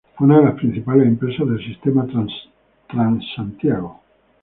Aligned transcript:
Fue 0.15 0.25
una 0.25 0.39
de 0.39 0.45
las 0.45 0.55
principales 0.55 1.05
empresas 1.05 1.47
del 1.47 1.63
sistema 1.63 2.07
Transantiago. 2.87 4.01